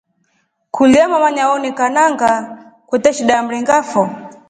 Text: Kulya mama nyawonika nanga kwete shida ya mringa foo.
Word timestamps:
Kulya 0.75 1.03
mama 1.11 1.29
nyawonika 1.35 1.85
nanga 1.93 2.31
kwete 2.87 3.09
shida 3.15 3.33
ya 3.35 3.43
mringa 3.45 3.77
foo. 3.89 4.09